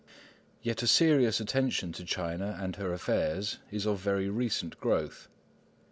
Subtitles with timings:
[0.63, 5.27] Yet a serious attention to China and her affairs is of very recent growth.